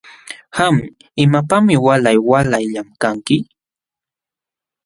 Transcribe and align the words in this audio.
Qam 0.55 0.75
¿imapaqmi 1.23 1.75
waalay 1.85 2.17
waalay 2.29 2.65
llamkanki? 2.73 3.37